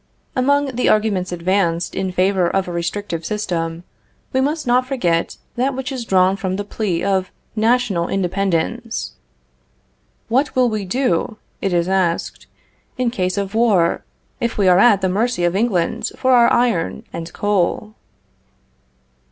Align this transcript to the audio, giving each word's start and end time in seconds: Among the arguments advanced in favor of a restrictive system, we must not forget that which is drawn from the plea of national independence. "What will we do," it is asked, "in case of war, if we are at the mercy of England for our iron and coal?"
Among 0.35 0.73
the 0.75 0.89
arguments 0.89 1.31
advanced 1.31 1.93
in 1.93 2.11
favor 2.11 2.49
of 2.49 2.67
a 2.67 2.71
restrictive 2.71 3.23
system, 3.23 3.83
we 4.33 4.41
must 4.41 4.65
not 4.65 4.87
forget 4.87 5.37
that 5.57 5.75
which 5.75 5.91
is 5.91 6.05
drawn 6.05 6.35
from 6.35 6.55
the 6.55 6.63
plea 6.63 7.03
of 7.03 7.29
national 7.55 8.07
independence. 8.07 9.11
"What 10.27 10.55
will 10.55 10.69
we 10.69 10.85
do," 10.85 11.37
it 11.61 11.71
is 11.71 11.87
asked, 11.87 12.47
"in 12.97 13.11
case 13.11 13.37
of 13.37 13.53
war, 13.53 14.03
if 14.39 14.57
we 14.57 14.67
are 14.67 14.79
at 14.79 15.01
the 15.01 15.07
mercy 15.09 15.43
of 15.43 15.55
England 15.55 16.09
for 16.17 16.31
our 16.31 16.51
iron 16.51 17.03
and 17.13 17.31
coal?" 17.31 17.93